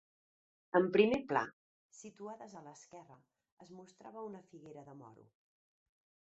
[0.77, 1.43] En primer pla,
[1.97, 3.19] situades a l'esquerra,
[3.67, 5.29] es mostrava una figuera de moro.